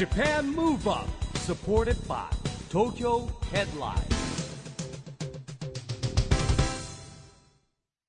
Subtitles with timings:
[0.00, 1.06] Japan Move Up
[1.40, 2.24] supported by
[2.70, 4.00] Tokyo Headline.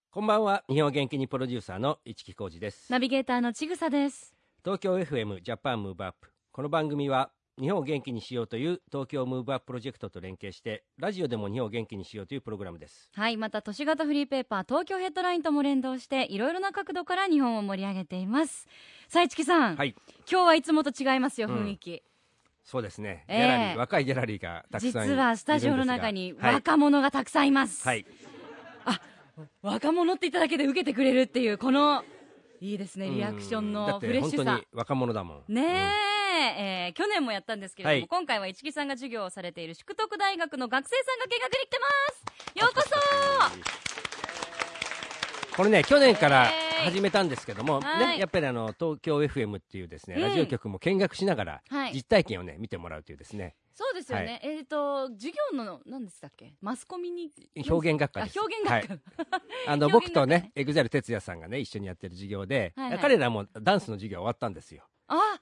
[0.10, 0.64] こんばんは。
[0.70, 2.90] 日本元気にプロデューサーの市木浩司です。
[2.90, 4.34] ナビゲーターのちぐさです。
[4.64, 7.30] 東京 FM ジャパンムーブアップこの番組は
[7.60, 13.10] 日本を元気にしようという東京ムーブアッププロジェクトと連携してラジオでも日本を元気にしようというプログラムです。
[13.14, 18.68] はい、また都市型フリーペーパー東京ヘッドラインとも連動していろいろな角度から日本を盛り上げています。
[19.08, 19.96] さあ、市木さん、はい。
[20.32, 21.66] 今日はいつもと違いますよ、うん。
[21.66, 22.04] 雰囲気。
[22.64, 23.38] そうですね、ええ。
[23.38, 25.26] ギャラリー若いギャラリーがたくさん実が。
[25.28, 26.54] はスタジオの中にはい。
[26.56, 27.88] 若者がたくさんいます。
[27.88, 28.06] はい。
[29.62, 32.04] 若者って言っただけで受けてくれるっていう、この、
[32.60, 34.44] いいですね、リアクションのフレッシュさ。
[34.44, 34.68] 本当に。
[34.74, 35.44] 若者だもん。
[35.48, 35.90] ねえ、
[36.32, 38.08] えー去年もやったんですけれども、はい。
[38.08, 41.88] 今回は市木さんが授業をされている淑徳大学の学生さんが見学に来てま
[42.56, 42.60] す。
[42.60, 42.82] ようこ
[45.52, 48.08] そこれね去年からえー始めたんですけども、はい。
[48.08, 50.22] ね、やっぱりあの東京 FM っていうですね、うん。
[50.24, 51.94] ラジオ局も見学しながら、はい。
[51.94, 53.56] 実体験をね見てもらうというですね。
[53.74, 56.54] そうですよね、えっ、と授業の何でしたっけ？
[56.62, 57.32] マスコミに
[57.70, 58.40] 表現学科です。
[58.40, 58.98] あ表現学科、
[59.68, 63.00] あの 表現僕とねね EXILE TETSUYA さんがね一緒にやってる授業で、はいはい。
[63.00, 64.84] 彼らもダンスの授業終わったんですよ。
[64.86, 64.91] あ、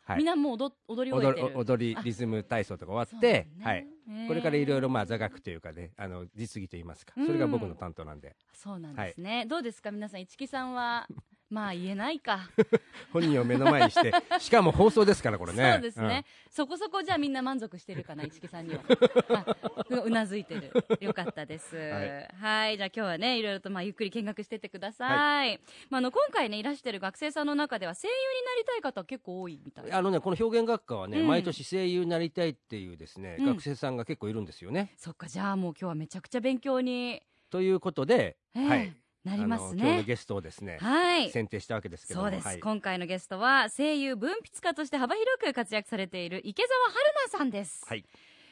[0.10, 0.18] はい。
[0.18, 1.48] みんなもう踊踊り終え踊てる。
[1.50, 3.88] り踊りリズム体操とか終わって、ねはい、
[4.28, 7.14] これからいろいろまあ座学というかねあの実技といいますか。
[7.16, 11.08] それが僕の担当なんで、そうなんですね、どうですか皆さん市木さんは？
[11.50, 12.50] まあ言えないか。
[13.12, 14.14] 本人を目の前にして。
[14.40, 15.74] しかも放送ですからこれね。
[15.74, 18.82] そうですね、そこそこじゃあみんな満足してるかな市木さんには。
[19.34, 19.56] あ
[19.90, 20.72] ううなずいてる。
[21.00, 21.76] よかったです。
[21.76, 22.78] ははい。
[22.78, 29.86] じゃあ今日はねいろいろとまあゆっくり見学してってください、まあ、あの今回ねいらしてる学生さんの中では声優になりたい方結構多いみたい。
[29.86, 31.28] うんあのねこの表現学科はね、うん。
[31.28, 33.46] 毎年声優になりたいっていうですね、うん。
[33.46, 34.94] 学生さんが結構いるんですよね。
[34.98, 38.68] そっかじゃあもう今日はめちゃくちゃ勉強に、ということで、ええ。
[38.68, 41.30] はいなりますあの今日のねゲストをですね、はい。
[41.30, 42.60] 選定したわけですけどもそうです、はい。
[42.60, 48.06] 今回のゲストは声優文筆家として幅広く活躍されている池澤春菜さんです、はい。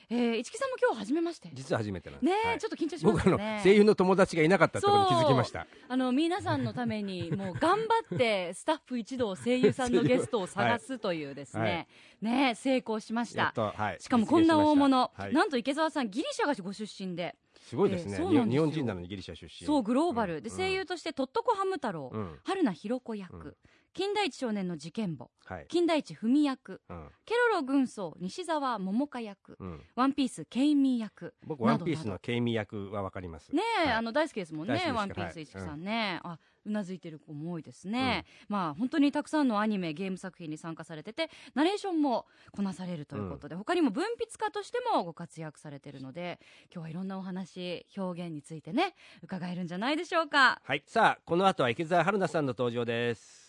[0.09, 1.49] えー、市木さんも今日初めまして。
[1.53, 2.31] 実は初めてなんです。
[2.31, 2.59] ねえ、はい。
[2.59, 5.67] ちょっと緊張しま僕あの声優の友達がいなかったところに気づきました。
[5.89, 11.89] あの皆さんのためにもう頑張ってスタッフ一同声優さんのゲストを探すというですね、
[12.21, 13.51] ね成功しました。
[13.53, 13.97] とはい。
[13.99, 17.35] しかもこんな大物、しなんと池澤さんギリシャがご出身で、
[17.67, 19.67] すごいですね、えー日本人なのにギリシャ出身。
[19.67, 20.43] そうグローバル、ん。
[20.43, 22.39] で声優としてとっとこハム太郎、うん。
[22.45, 23.55] 春名ひろ子役、うん
[23.97, 25.65] 金田一少年の事件簿はい。
[25.67, 27.09] 金田一文役うん。
[27.25, 29.83] ケロロ軍曹西澤桃香役うん。
[29.95, 33.53] ワンピースケイミー役僕ワンピースのケイミ役はわかります。
[33.55, 33.93] ねえ、はい。
[33.93, 46.39] あの大好きですもんねワンピースはい市木さんね、あうなずいてる子も多いですね、まあ本当にたくさんのアニメゲーム作品に参加されててナレーションもこなされるということで、他にも文筆家としてもご活躍されてるので
[46.71, 48.93] 今日はいろんなお話表現についてね
[49.23, 50.61] 伺えるんじゃないでしょうか。
[50.63, 50.83] はい。
[50.85, 53.46] さあこの後は池澤春菜さんの登場です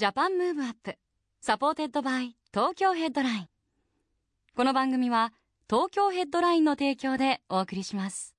[0.00, 0.96] Japan Move Up
[1.42, 3.48] supported by Tokyo Headline。
[4.56, 5.34] この番組は
[5.68, 8.34] 東京ヘッドラインの提供でお送りします。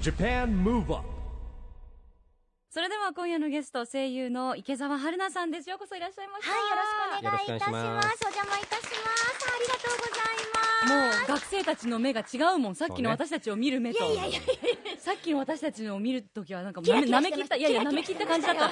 [0.00, 1.08] Japan Move Up
[2.70, 5.68] それでは今夜のゲスト声優の池澤春菜さんです。
[5.68, 6.52] ようこそいらっしゃいました。
[6.52, 7.86] はい、よろしくお願いいたします。
[7.86, 8.22] お願いします。
[8.22, 8.94] お邪魔いたします。
[9.50, 10.73] ありがとうございます。
[10.86, 14.40] もう学生たちの目が違うもんさっきの私たちを見る目といやいやいや
[14.98, 18.64] さっきの私たちを見るときはなんかなめめきったいやいやなめきった感じだった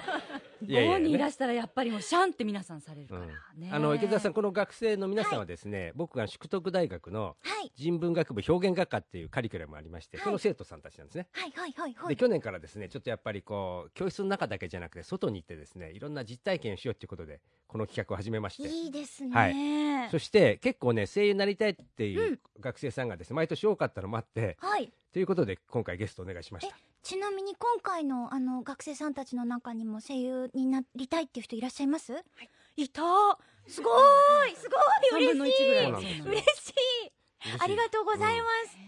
[0.64, 7.72] いやいや午後にいらしたらやっぱりもうシャンって皆さんされるから、ねあの池澤さんこの学生の皆さんはですね、僕が淑徳大学のはい。
[7.74, 12.08] 人文学部表現学科っていうカリキュラムがありまして、はいその生徒さんたちなんですねはいはいはいはい。
[12.10, 19.34] で去年からですねちょっとやっぱりこう教室の中だけじゃなくて外に行ってですねいろんな実体験をしようということでこの企画を始めましていいですね。
[19.34, 24.92] はいそして結構ね声優になりたいっていう学生さんがですね毎年多かったのもあってはい。
[25.12, 26.76] ということで今回ゲストお願いしました。
[27.02, 32.14] ちなみに今回のあの学生さんたちの中にも声優になりたいっていう人いらっしゃいます？
[32.76, 32.88] い。
[32.88, 33.02] た。
[33.66, 33.90] すご
[34.46, 34.56] い。
[34.56, 34.68] す
[35.12, 35.22] ごい。
[35.22, 35.90] 3分の1ぐらい。
[35.90, 37.12] 嬉しい。
[37.58, 38.78] ありがとうございます。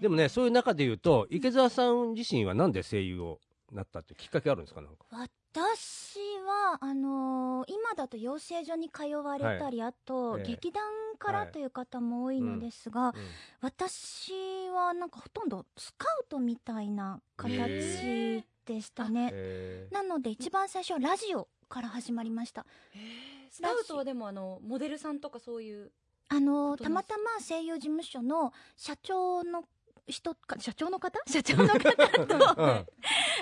[0.00, 3.40] でもねそういう中で言うと池澤さん自身はなんで声優を
[3.72, 4.82] なったってきっかけあるんですか？
[4.82, 5.04] なんか
[5.54, 6.16] 私
[6.46, 10.46] はあのー今だと養成所に通われたり、あと、ええ。
[10.46, 10.82] 劇団
[11.18, 13.14] からはいという方も多いのですが、うん。
[13.60, 14.32] 私
[14.74, 19.30] はなんかほとんどスカウトみたいな形でしたね。
[19.32, 19.88] え。
[19.90, 22.64] ーなので一番最初はラジオから始まりました。
[23.50, 25.92] スカウトはでもあのモデルさんとかそういう
[26.30, 29.64] あのことたまたま声優事務所の社長の
[30.06, 31.20] 人か社長の方？
[31.30, 31.78] 社長の方
[32.26, 32.86] と、うん。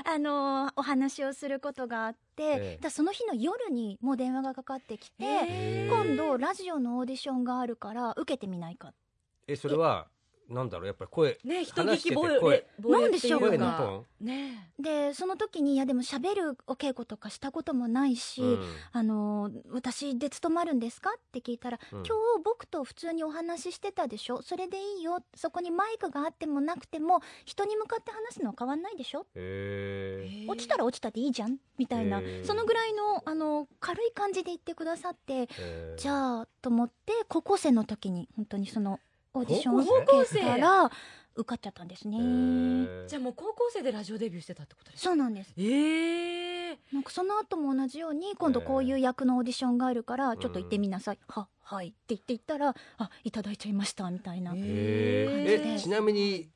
[0.04, 2.78] あのお話をすることがあって、ええ。
[2.80, 8.92] だその日の夜にもう電話がかかってきて、今度ラジオのオーディションがあるから受けてみないか
[9.46, 10.08] えそれは？
[10.50, 12.64] なんだろうやっぱり声ね人話して聞きて声
[13.00, 14.00] なんでしょうか？
[14.20, 14.72] ね。
[14.78, 18.64] でその時にいやでも喋るお稽古とかしたこともないし、うん。
[18.92, 21.10] あの私で務まるんですか？
[21.10, 22.12] って聞いたら、うん今日
[22.44, 29.26] 僕と普通にお話ししてたでしょそれでいいよそこにマイクがあってもなくても人に向かって話すのは変わんないでしょ？
[30.48, 35.48] 落ちたら落ちたでいいじゃんみたいな、そのぐらいのあの軽い感じで言ってくださって
[35.96, 38.98] じゃあと思って高校生の時に本当にその
[39.34, 40.40] オーディションを高校生。
[40.40, 40.90] 受けたら
[41.36, 43.06] 受かっちゃったんですね、へー。
[43.06, 45.10] じゃあもう高校生でラジオデビューしてたってことですか？
[45.10, 45.52] そうなんです。
[45.56, 51.88] ええなんかその後も同じように今度こういう役のオーディションがあるからちょっと行ってみなさい、ははい。
[51.88, 56.48] って言って言ったらあいただいちゃいましたみたいな、へへーえちなみに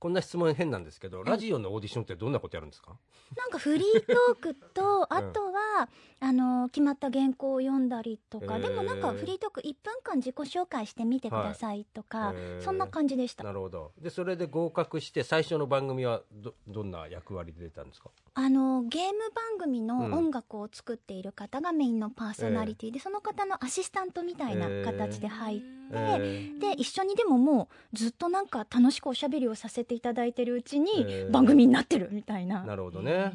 [0.00, 2.96] こんな質問変なんですけど、ラジオのオーディションってどんなことやるんですか？
[3.36, 5.88] なんかフリートークと あとは、
[6.20, 8.62] あの決まった原稿を読んだりとか、へー。
[8.62, 13.44] でもなんかフリートーク1分間自己紹介してみてくださいとか、へーそんな感じでした。
[13.44, 13.92] なるほど。
[14.00, 18.10] でそれで合格して最初の番組はどどんな役割で出たんですか？
[18.34, 20.14] あのゲーム番組のうん。
[20.14, 22.90] 音楽を作っている方がメインのパーソナリティ。
[22.90, 33.32] で、その方のアシスタントみたいな形で入って、えで一緒にでももうずっとなんか楽しくおしゃべりをさせていただいてるうちに番組になってるみたいな、なるほどね。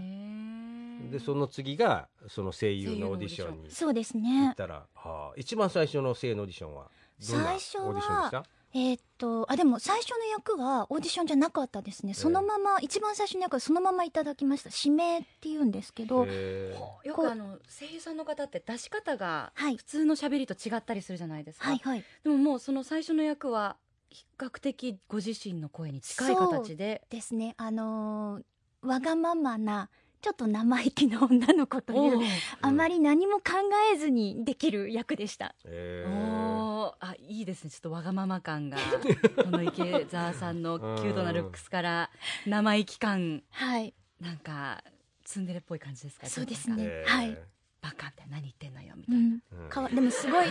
[1.11, 3.63] でその次がその声優のオーディション。
[3.63, 6.89] にそうです行ねったら、はあ、一番最初の声優のオーディションは
[7.29, 8.43] どんなオーディシ最初はョンでした？
[8.77, 12.13] えーっとあでも最初の役はオーディションじゃなかったですね。
[12.13, 14.69] そのまま、一番最初の役はそのままいただきました。
[14.69, 17.07] 指名っていうんですけど、へー。
[17.07, 19.77] よくあの声優さんの方って出し方がはい。
[19.77, 22.03] 普通の喋りと違ったりするじゃないですか、はいはい。
[22.23, 23.77] でももうその最初の役は
[24.09, 27.01] 比較的ご自身の声に近い形で。
[27.09, 27.53] ですね。
[27.57, 28.43] あのー
[28.87, 29.89] わがままな
[30.21, 32.19] ちょっと生意気な女の子という
[32.61, 33.43] あまり何も考
[33.91, 35.55] えずにできる役でした。
[35.65, 36.93] へー。
[36.99, 37.71] あいいですね。
[37.71, 38.77] ちょっとわがまま感が
[39.43, 42.11] この池澤さんのキュートなルックスから
[42.45, 43.93] 生意気感はい。
[44.21, 44.83] なんか
[45.23, 46.27] ツンデレっぽい感じですか？
[46.27, 46.83] そうですね。
[46.83, 47.37] へーはい
[47.85, 49.41] バカって何言ってんのよみたいな、うん。
[49.63, 49.69] うん。
[49.69, 50.47] かわでもすごい。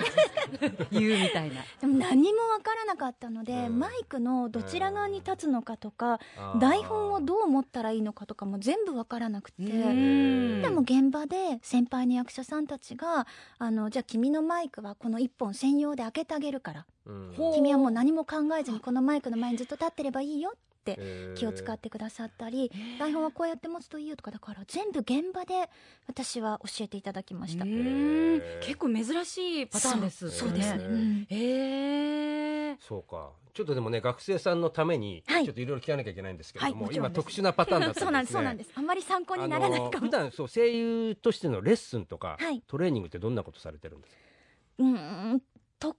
[0.93, 1.63] 言うみたいな。
[1.81, 3.79] でも何もわからなかったので、うん。
[3.81, 10.63] マイクのどちら側に立つのかとか、あー台本をどう持ったらいいのかとかも全部わからなくて、うん。
[10.63, 13.27] でも現場で先輩の役者さんたちが
[13.59, 16.87] あのじゃあ君のマイクはこの1本専用で開けてあげるから。
[17.55, 20.55] 君はもう何も考えずにこのマイクの前にずっと立ってればいいよ
[20.93, 25.71] って気を使ってくださったり台本はこうやって持つといいよとかだから全部現場で
[26.07, 27.65] 私は教えていただきました。
[27.65, 33.31] 結構珍しいパターンですそうそうですね、えそうか。
[33.55, 38.05] ちょっとでもね学生さんのためにちょはいっといろいろ聞かなきゃいけないんですけれども、はいも今特殊なパターンだったんですね。
[38.05, 38.71] そうなんですそうなんです。
[38.75, 39.91] あんまり参考にならないかも。
[39.91, 42.63] あの普段そう声優としてのレッスンとか、はい。
[42.67, 44.21] トレーニングってどんなことされてるんですか？
[44.81, 44.87] うー
[45.37, 45.43] ん
[45.79, 45.97] 特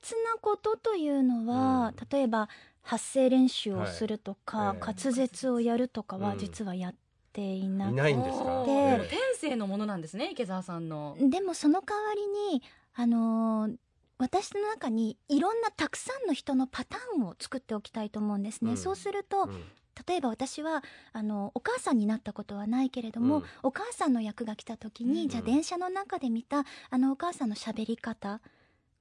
[0.00, 2.08] 別なことというのは、うん。
[2.08, 2.48] 例えば
[2.82, 6.38] 発声練習をするとか、はいええ滑舌をやるとかはうん。
[6.38, 6.94] 実はやっ
[7.32, 8.44] ていなくて、いないんですか？
[8.44, 8.90] おー。
[8.90, 11.16] ででも天性のものなんですね池澤さんの。
[11.18, 12.62] でもその代わりに
[12.94, 13.76] あのー
[14.18, 18.76] 私の中にいろんなたくさんの人のパターンを作っておきたいと思うんですね、うん。
[18.76, 19.64] そうするとうん。
[20.06, 23.44] 例えば私はあのお母さんになったことはないけれども、うん。
[23.64, 25.28] お母さんの役が来た時に、うん。
[25.28, 28.40] じゃあ電車の中で見たあのお母さんの喋り方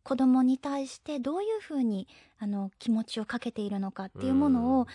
[0.03, 2.07] 子供に対してどういうふうに
[2.39, 4.87] あの気持ちをかけているのかっていうものを、うん。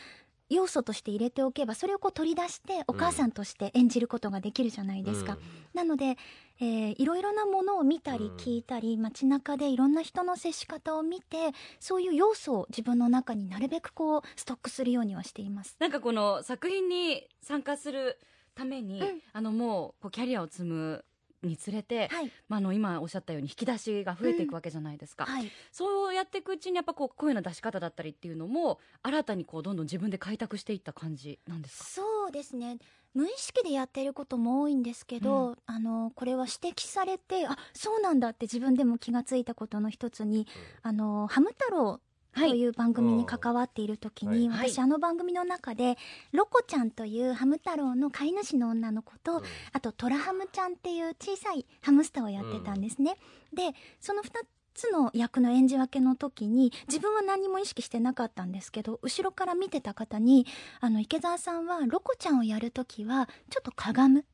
[0.48, 5.32] 要素として入れておけばそれをこう取り出してお母さんとして演じることができるじゃないですか。
[5.32, 5.40] うん。
[5.74, 6.16] なので、
[6.60, 8.36] えーいろいろなものを見たりうん。
[8.36, 15.76] 聞いたり、街中でいろんな人の接し方を見てそういう要素を自分の中になるべくこうストックするようにはしています。
[15.80, 18.18] なんかこの作品に参加する
[18.54, 19.20] ために、うん。
[19.32, 21.04] あのもうこうキャリアを積む
[21.46, 31.84] につれて、はい、まあ、あの今おっしゃったように引き出しが増えていくわけじゃないですか、はい、そうやっていくうちにやっぱこう声の出し方だったりっていうのも新たにこうどんどん自分で開拓していった感じなんですか？
[31.84, 32.78] そうですね。
[33.14, 40.46] 無意識でやってることも多いんですけど、うあのこれは指摘されてあそうなんだって自分でも気がついたことの一つに
[40.82, 42.00] 「あのハム太郎」
[42.36, 42.60] とはい。
[42.60, 44.70] いう番組に関わっている時に、はい。
[44.70, 45.96] 私あの番組の中で
[46.32, 49.42] ロコちゃんというハム太郎の飼い主の女の子と、うん。
[49.72, 53.16] あとトラハムちゃんっていう小さいハムスターをやってたんですね。
[53.54, 54.26] でその2
[54.74, 60.46] つの役の演じ分けの時に自分は何も意識してなかったんですけど後ろから見てた方に
[60.80, 64.26] あの池澤さんはロコちゃんをやる時はちょっとかがむ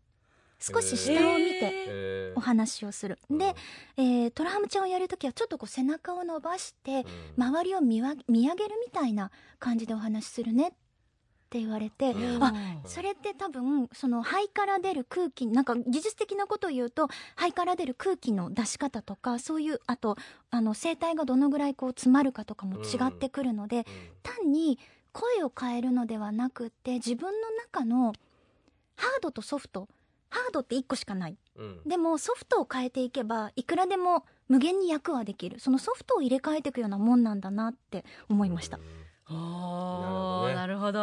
[0.63, 2.39] 少し下を見てえー。
[2.39, 3.19] お話をする。
[3.29, 3.39] うん。
[3.39, 3.55] で、
[3.97, 7.05] えートラハムちゃんをやる時はちょっとこう背中を伸ばして
[7.37, 7.45] うん。
[7.45, 10.75] 周りを見わ見上げるみたいな感じでお話しするねっっ
[11.53, 12.43] て言われて、うん。
[12.43, 12.55] あ
[12.87, 20.17] それって多分その肺から出る空気なんか技術的なことを言うと肺から出る空気の出し方とかそういうあと
[20.51, 23.85] あの声帯がどのぐらいこう詰まるかとかも違ってくるので、
[24.23, 24.79] 単に
[25.13, 28.15] 声を変えるのではなくって自分の中の
[28.97, 29.89] ハードとソフト
[30.33, 31.37] ハードって1個しかない。
[31.57, 31.81] うん。
[31.87, 35.61] でもソフトを変えていけばいくらでも無限に役はできる。
[35.61, 38.79] そのソフトを入れ替えていくようなもんなんだなって思いました、
[39.31, 40.99] おーななるほど、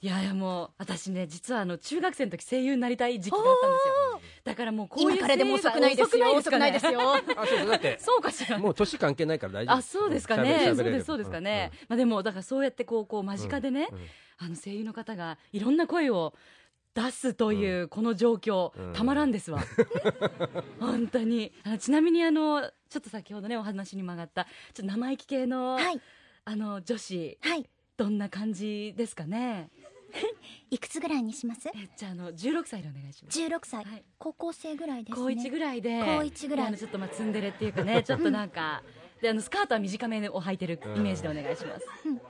[0.00, 4.20] いやいやもう私ね実はあの中学生の時声優になりたい時期があったんですよ。
[4.44, 6.32] だからもうこういう今からでも遅くないですよ。
[6.34, 7.00] 遅くないですよ。
[7.14, 8.58] あそうだってそうかしら。
[8.58, 9.76] もう年関係ないから大丈夫。
[9.76, 10.58] あそうですかね。
[10.64, 13.98] 喋れそうるですそうですかね、まあでもだからそうやってこうこう間近でね、うん。
[13.98, 14.06] うん。
[14.38, 16.34] あの声優の方がいろんな声を
[16.96, 18.92] 出すというこの状況、うん。
[18.94, 19.62] たまらんですわ。
[20.80, 21.52] 本当に。
[21.62, 26.00] あのちなみにあのちょっと先ほどねお話に曲がったちょっと生意気系の、はい。
[26.46, 27.68] あの女子はい。
[27.98, 29.70] どんな感じですかね？
[30.70, 31.68] いくつぐらいにします？
[31.68, 33.38] えじゃああの16歳でお願いします。
[33.38, 34.04] 16歳、はい。
[34.18, 35.34] 高校生ぐらいですね。
[35.34, 36.64] 高1ぐらいで高一ぐらい。
[36.64, 38.82] であのちょっとまあツンデレっていうかね ちょっとなんか
[39.20, 42.20] であのスカートは短めを履いてるイメージでお願いします、うん。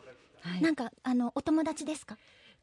[0.40, 2.16] はい、なんかあのお友達ですか？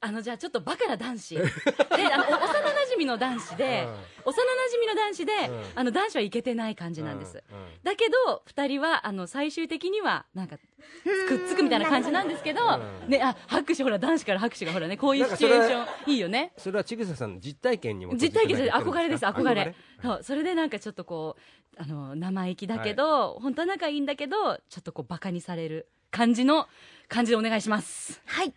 [0.05, 1.36] あのじゃあちょっとバカな男子。
[1.36, 3.88] であのお幼馴染の男子で、
[4.25, 5.63] 幼馴染の男子で、うん。
[5.75, 7.57] あの男子はいけてない感じなんです、うん。
[7.57, 7.65] うん。
[7.83, 12.62] だけど2人はあの最終的にはなんかくっつくみたいな感じなんですけど、
[13.05, 13.10] うん。
[13.10, 16.51] ね、あ拍手ほら男子から拍手がほらねこういうシチュエーションいいよね。
[16.57, 19.62] それは千草さんの実体験にも実体験じゃない憧れです憧れ。
[19.62, 26.67] 憧そうそれでなんかちょっとこうあの生意気だけど、本当は仲いいんだけどちょっとこうバカにされる感じの
[27.07, 28.22] 感じでお願いします。
[28.25, 28.53] はい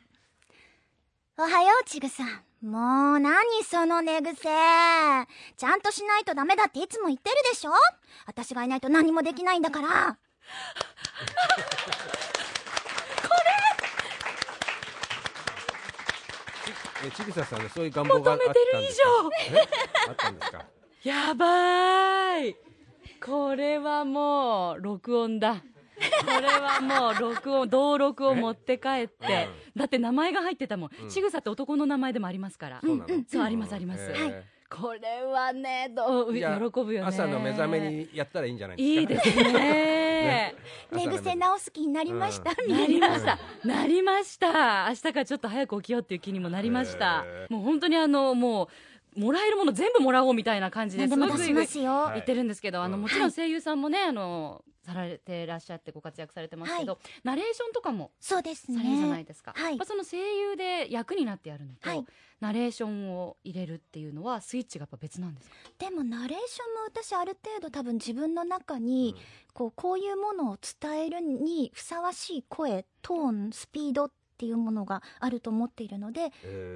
[1.38, 2.28] おはようちぐさん。
[2.66, 4.48] もう何その寝癖。
[5.56, 7.72] ちゃんとしないとダメだっていつも言ってるでしょ？
[8.24, 10.16] 私がいないと何もできないんだから。
[17.06, 19.08] え千草さんのそういう願望があったん求めてる以ですか
[19.52, 20.64] えあったんですか？
[21.02, 22.56] やばーい。
[23.22, 25.62] これはもう録音だ
[26.24, 29.48] これはもう録音同録を持って帰って。
[29.76, 30.90] だって名前が入ってたもん。
[31.02, 31.08] うん。
[31.08, 32.80] ちぐさって男の名前でもありますから。
[32.82, 33.24] そうなの。
[33.28, 34.10] そうありますあります。
[34.10, 34.44] はい。
[34.68, 37.06] これはねどう喜ぶよね。
[37.06, 40.54] 朝の目覚めにやったらいいんじゃないいいですかですね
[40.90, 44.86] 寝癖直す気になりました、うなりました、なりました。
[44.88, 47.24] 明日からちょっと早く起きようっていう気にもなりました。
[47.26, 48.68] へもう本当にあのもう
[49.16, 52.12] もらえるもの全部もらおうみたいな感じで何でも出しすごくますよ、はい。
[52.14, 53.02] 言ってるんですけど、あのうん。
[53.02, 58.78] もちろん声優さんもね、あのされてらっしゃってご活躍されてますけど、ナレーションとかもそうですね。
[58.78, 59.72] されるじゃないですか、はい。
[59.72, 62.04] やっぱその声優で役になってやるのと、はい。
[62.40, 65.56] ナレーションを入れるっていうのはスイッチがやっぱ別なんですか？
[65.78, 69.16] でもナレーションも私ある程度多分自分の中に、
[69.54, 76.30] こうこういうものを伝えるにふさわしい声トーンスピードっていうものがあると思っているので、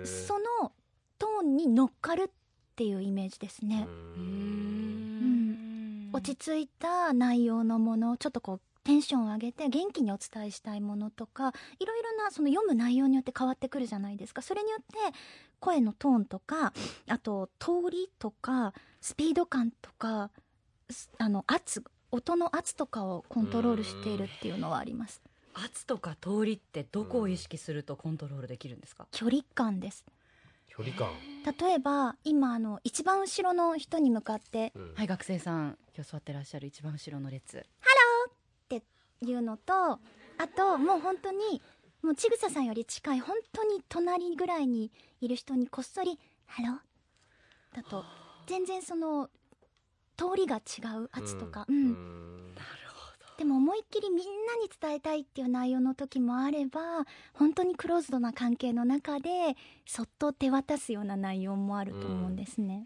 [0.04, 0.72] その
[1.20, 2.30] トーンに乗っかるっ
[2.74, 3.86] ていうイメージですね、
[4.16, 6.10] うん。
[6.12, 14.40] 落ち着いた内容のものちょっとこうテンションを上げて元気にお伝えしたいものとかいろいろなその読む内容によって変わってくるじゃないですか。
[14.40, 15.16] それによって
[15.60, 16.72] 声のトーンとか
[17.06, 18.72] あと通りとか
[19.02, 20.30] スピード感とか
[20.88, 25.20] すあの圧音の圧とかをコントロールしているっていうのはあります。
[25.52, 30.04] 圧とか通りってどこを意識するとコントロールできるんですか、距離感です
[30.82, 31.08] 距離感。
[31.58, 34.94] 例えば今あの一番後ろの人に向かってうん。
[34.94, 37.64] はい学生さん今日座ってらっしゃる一番後ろの列
[39.22, 39.98] いうのとあ
[40.56, 41.62] ともう本当に
[42.02, 48.04] もうちぐささんより近い本当に隣ぐらいにいる人にこっそり「ハロー」だと
[48.46, 49.28] 全然その
[50.16, 51.76] 通りが違う圧とか、うん。
[51.76, 52.29] うん
[53.40, 54.22] でも思いっきりみんな
[54.58, 59.56] に伝えたいっていう内容の時もあれば本当にクローズドな関係の中で
[59.86, 62.84] そっと手渡すような内容もあると思うんですね。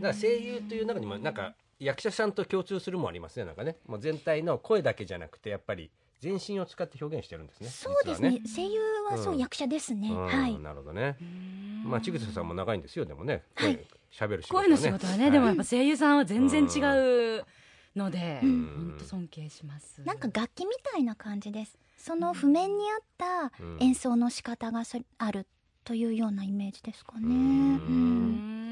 [0.00, 8.40] だから声優という中にもなんか役者さんと共通するもんありますねなんかねもう全体の声だけじゃなくてやっぱり全身を使って表現してるんですねそうですね。
[8.42, 9.38] 実声優はそう、うん。
[9.38, 10.54] 役者ですね、はねはい。
[10.54, 11.16] うんなるほどね。
[11.84, 13.44] まあ千草さんも長いんですよでもね。
[13.54, 13.76] はい。
[13.76, 17.44] 声喋る仕事は声の仕事はね、でもやっぱ声優さんは全然違う
[17.96, 18.72] ので、うん。
[18.76, 20.02] 本当尊敬します。
[20.04, 21.78] なんか楽器みたいな感じです。
[21.96, 23.76] その譜面に合ったうん。
[23.80, 25.46] 演奏の仕方がそある
[25.84, 27.30] というようなイメージですかね、うん。
[27.30, 27.32] う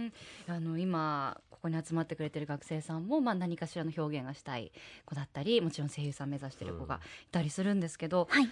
[0.07, 0.12] ん。
[0.49, 4.73] あの今ここに集まってくれてる学生さんも、まあ、何かしらの表現がしたい
[5.07, 8.50] 子だったりもちろん声優さん目指してる子がいたりするんですけど、はい。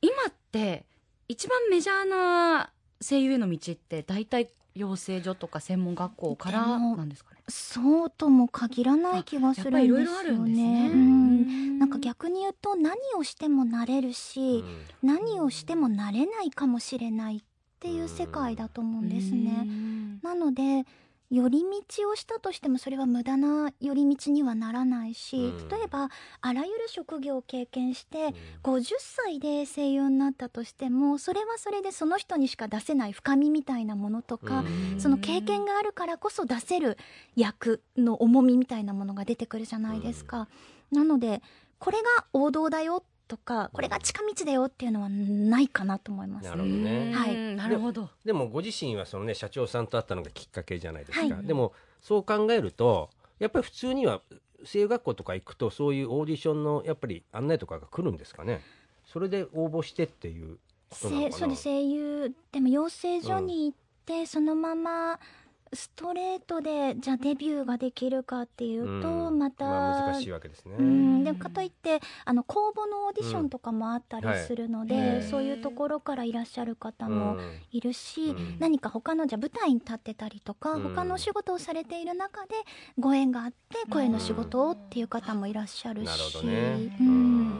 [0.00, 0.84] 今って
[1.28, 2.70] 一番メジャーな
[3.00, 7.37] 声優への道って大体養成所とか専門学校からなんですかね？
[7.48, 9.70] そうとも限らない気がするんですよね。
[9.70, 10.90] やっぱりいろいろあるんですね。
[10.92, 11.78] うん。
[11.78, 14.64] なんか逆に言うと何をしてもなれるし、
[15.02, 15.08] うん。
[15.08, 17.40] 何をしてもなれないかもしれないっ
[17.78, 19.62] っていう世界だと思うんですね。
[19.62, 20.20] うん。
[20.20, 20.84] なので
[21.30, 25.68] 寄り道をしたとしてもそれは無駄な寄り道にはならないし、うん。
[25.68, 26.08] 例えば
[26.40, 28.74] あらゆる職業を経験して、うん。
[28.74, 35.00] 50歳で声優になったとしてもそれはそれでその人にしか出せない深みみたいなものとか、うん。
[35.00, 36.96] その経験があるからこそ出せる
[37.36, 40.48] 役の重みみたいなものが出てくるじゃないですか。
[40.90, 41.42] なので
[41.78, 46.48] これが王道だよとかこれが近道だよっていうのはないかなと思います。
[46.48, 46.56] な。
[46.56, 47.12] るほどね。
[47.14, 47.34] はい。
[47.34, 48.08] うんなるほど。
[48.24, 51.46] でもご自身はそのね社長さんと会ったのがきっかけじゃないですか、はい。
[51.46, 54.22] でもそう考えるとやっぱり普通には
[54.64, 58.62] 声優学校とか行くとそういうオーディションのやっぱり案内とかが来るんですかね。
[59.04, 60.58] それで応募してっていう
[60.90, 61.32] ことなのかな。
[61.32, 61.64] せそうです。
[61.64, 65.18] 声優でも養成所に行って、そのまま
[65.72, 69.38] ストレートでじゃあデビューができるかっていうと、うん。
[69.38, 77.60] また、まあ、難しいわけですね、うん、でもかといってあの公募のオーディションとかもあったりうんするので、はいそういうところからいらっしゃる方もうん。
[77.70, 78.56] いるし、うん。
[78.58, 80.82] 何か他のじゃあ舞台に立ってたりとか、うん。
[80.82, 82.54] 他のお仕事をされている中で
[82.98, 83.56] ご縁があって
[83.90, 86.56] 声の仕事をっていう方もいらっしゃるし、なるほどね。
[87.00, 87.52] ううんん。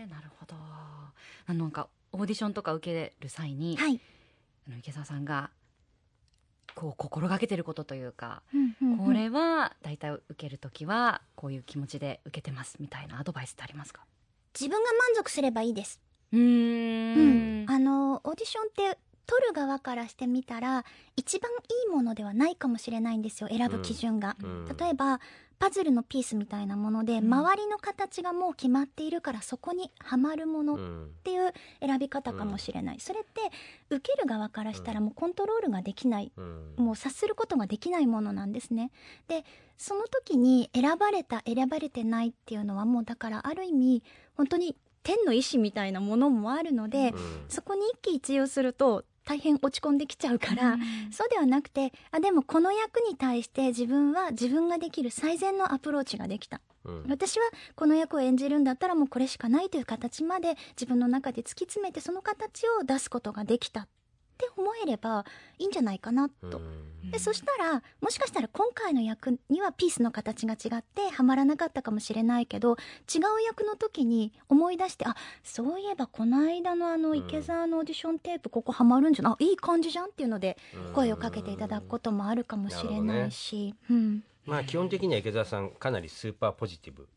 [0.00, 0.54] へーなるほど。
[0.56, 4.00] あのなんかオーディションとか受ける際に、はい、
[4.66, 5.50] あの池澤さんが
[6.78, 9.06] こう心がけてることというか、うんうんうん。
[9.06, 14.02] これは大体受ける時はこういう気持ちで受けてますみたいなアドバイスってありますか？
[14.54, 16.00] 自分が満足すればいいです。
[16.32, 24.76] うーうんん、あのオーディションって取る側からしてみたら一番いいものではないかもしれないんですよ選ぶ基準が、うん。
[24.76, 25.20] 例えば
[25.58, 27.34] パズルのピースみたいなもので、うん。
[27.34, 31.10] 周りの形がもう決まっているからそこにはまるものっうん。
[31.24, 33.42] ていう選び方かもしれない、それって
[33.90, 36.74] 受ける側からしたらもうコントロールができない、うん。
[36.78, 38.90] もう察することができないものなんですね。
[39.28, 39.44] で
[39.76, 44.02] その時に選ばれた選ばれてないっていうのはもうだからある意味
[44.36, 47.44] 本当に天の意志みたいなものもあるので、うん。
[47.48, 50.78] そこに一喜一憂すると大変落ち込んできちゃうから、
[51.10, 56.62] そうではなくてあでもこの役に対して自分は自分ができる最善のアプローチができた。
[56.86, 57.04] うん。
[57.10, 57.44] 私は
[57.76, 63.82] この役を演じるんだったらもうこれしかないという形まで自分の中で突き詰めてその形を出すことができた。
[63.82, 63.88] っ
[64.38, 65.26] て思えれば
[65.58, 66.58] いいんじゃないかなと。
[66.58, 67.10] うん。
[67.10, 72.76] でそしたらもしかしたら今回の役にはピースの形が違ってはまらなかったかもしれないけど
[73.12, 77.18] 違う役の時に思い出してあそういえばこの間のあのうん。
[77.18, 80.56] 池澤のオーディションテープここはまるんじゃないあいい感じじゃんっていうので
[80.94, 87.08] 声をかけていただくこともあるかもしれないし、うん、まあ基本的には池澤さんかなりスーパーポジティブ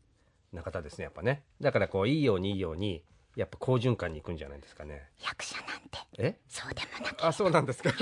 [0.52, 1.42] な方ですねやっぱね。
[1.60, 3.02] だからこういいようにいいように
[3.36, 5.08] やっぱ好循環に行くんじゃないですかね。
[5.24, 5.98] 役者なんて。
[6.18, 6.38] え？
[6.48, 7.90] そうでもなくあそうなんですか。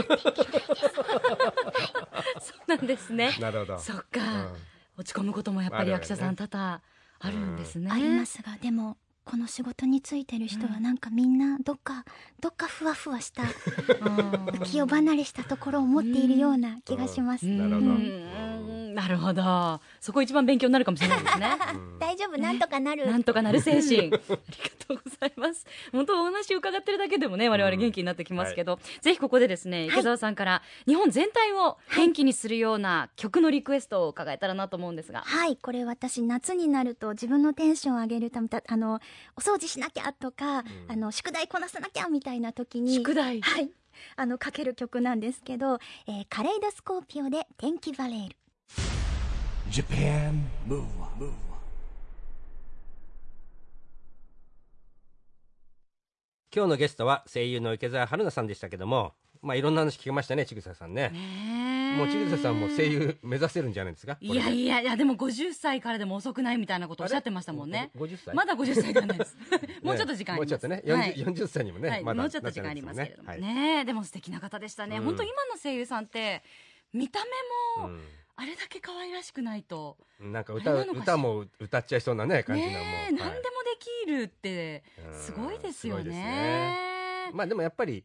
[2.41, 3.37] そうなんですね。
[3.41, 4.57] なるほどそっか、うん。
[4.99, 6.83] 落ち込むこともやっぱり役者さん多々
[7.21, 12.05] あるんですね、ありますがでもこの仕事についてる人はなんかみんなどっか
[12.41, 14.61] どっかふわふわした うん。
[14.65, 17.47] 気を離れしたところを持っているような気がします。
[17.47, 17.87] なるほど。
[17.87, 18.50] うん
[18.95, 19.81] なるほど。
[20.01, 21.49] そこ一番勉強になるかもしれないですね。
[21.75, 23.07] う ん大丈夫なんとかなる。
[23.07, 23.99] なんとかなる精神。
[23.99, 25.67] ありがとうございます。
[25.93, 39.01] 本当お話伺ってるだけでもね我々元気になってきますけど、ぜひここでですね池澤さんから日本全体を元気にするような曲のリクエストを伺えたらなと思うんですが、はい、これ私夏になると自分のテンションを上げるためだあの
[39.37, 43.41] お掃除しなきゃとか、あの宿題こなさなきゃみたいな時に宿題。
[43.41, 43.71] はい。
[44.17, 48.37] あのかける曲なんですけど、えーカレイドスコーピオで天気バレール
[49.71, 51.33] Japan Move Up,
[56.53, 61.13] 今日のゲストは声優の池澤春菜さんでしたけどもまあいろんな話聞けましたねちぐささんね。
[61.97, 64.19] もうちぐささんも声優目指せるんじゃないですか？
[64.21, 67.93] いやいややいやでも50歳からでも遅くないみたいなことおっしゃってましたもんね。
[67.97, 68.35] 50歳？
[68.35, 69.37] まだ50歳ではないです。
[69.85, 70.47] もうちょっと時間あります。
[70.47, 71.15] もうちょっとね 40,、はい。
[71.15, 73.29] 40歳にもね、はい、まだもうちょっと時間ありますけれども。
[73.29, 73.87] なねってない。
[73.87, 75.05] でも素敵な方でしたね、うん。
[75.05, 76.43] 本当今の声優さんって
[76.93, 77.21] 見た
[77.79, 77.99] 目ももん。
[77.99, 78.05] ね
[78.41, 83.13] あれだけ可愛らしくないと、うんなんか歌歌も歌っちゃいそうなね感じのもう、ねえ、はい。
[83.13, 83.43] 何でもで
[83.79, 86.11] きるってうんすごいですよね。
[86.11, 88.03] ねまあでもやっぱり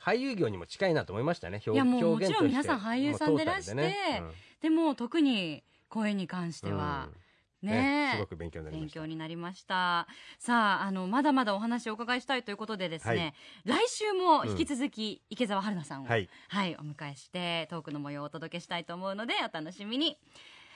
[0.00, 1.60] 俳優業にも近いなと思いましたね。
[1.64, 7.27] 表いやもうもちろん皆さん俳優さんでらしてもうトータルでも特に声に関してうんは、うん
[7.62, 8.10] ね。
[8.14, 9.00] えすごく勉強になりま勉した。
[9.00, 10.06] 強になりました。
[10.38, 16.28] さああのまだまだお話をお伺いしたいということでですね、来週も引き続き池澤春菜さんを、はい。
[16.48, 20.18] はい、お迎えしてトークの模様をお届けしたいと思うのでお楽しみに。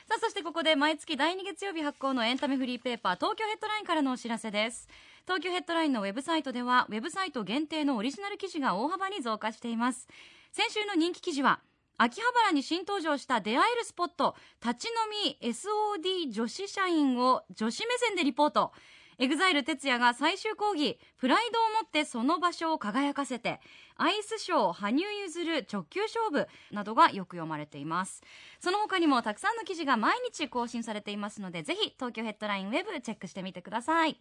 [0.08, 4.88] さあそしてここで毎月第2月曜日発行のエンタメフリーペーパー東京ヘッドラインからのお知らせです。
[5.24, 10.08] 東京ヘッドラインのウェブサイトではウェブサイト限定のオリジナル記事が大幅に増加しています。
[10.50, 11.60] 先週の人気記事は
[12.04, 14.92] 秋葉原に新登場した出会えるスポット立ち飲
[15.30, 18.72] み SOD 女子社員を女子目線でリポート。
[19.18, 23.60] EXILE TETSUYA が最終講義プライドを持ってその場所を輝かせて
[23.94, 28.20] アイスショー羽生結弦直球勝負などがよく読まれています。
[28.58, 34.20] その他にもたくさんの記事が毎日更新されていますのでぜひ東京ヘッドラインウェブチェックしてみてください。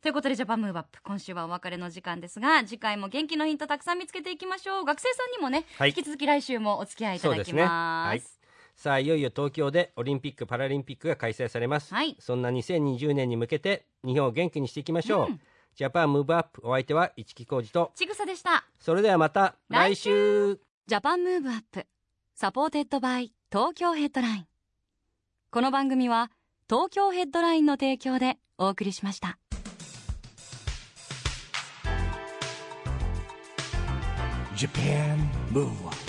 [0.00, 4.84] ということでジャパンムーブアップ今週はお別れの時間ですが次回も元気のヒントたくさん見つけていきましょう。
[4.84, 5.88] 学生さんにもね、はい。
[5.88, 7.62] 引き続き来週もお付き合いいただきそうですね。
[7.62, 8.18] はい。
[8.18, 8.38] ます
[8.76, 12.16] さあいよいよ東京でオリンピック・パラリンピックが開催されます、はい。
[12.20, 15.40] そんな2020年に向けて日本を元気にしていきましょう、うん。
[15.74, 17.90] ジャパンムーブアップお相手は市木浩二と。
[17.96, 18.64] ちぐさでした。
[18.78, 20.60] それではまた来来週。
[20.86, 21.86] Japan Move Up
[22.36, 24.46] supported by Tokyo Headline。
[25.50, 26.30] この番組は
[26.70, 29.38] 東京ヘッドラインの提供でお送りしました
[34.58, 36.07] Japan Move Up